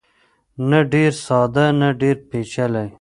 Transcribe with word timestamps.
نه 0.69 0.79
ډېر 0.93 1.11
ساده 1.25 1.65
نه 1.79 1.89
ډېر 2.01 2.15
پېچلی. 2.29 2.87